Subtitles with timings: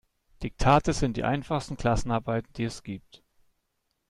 [0.41, 3.21] Diktate sind die einfachsten Klassenarbeiten, die es gibt.